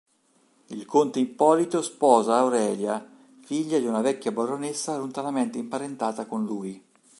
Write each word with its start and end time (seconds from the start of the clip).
Il 0.69 0.83
conte 0.87 1.19
Ippolito 1.19 1.83
sposa 1.83 2.37
Aurelia, 2.39 3.07
figlia 3.43 3.77
di 3.77 3.85
una 3.85 4.01
vecchia 4.01 4.31
baronessa 4.31 4.97
lontanamente 4.97 5.59
imparentata 5.59 6.25
con 6.25 6.43
lui. 6.43 6.83